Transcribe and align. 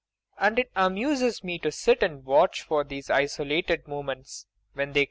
And 0.39 0.57
it 0.57 0.71
amuses 0.75 1.43
me 1.43 1.59
to 1.59 1.71
sit 1.71 2.01
and 2.01 2.25
watch 2.25 2.63
for 2.63 2.83
these 2.83 3.11
isolated 3.11 3.87
moments 3.87 4.47
when 4.73 4.93
they 4.93 4.99
come. 4.99 4.99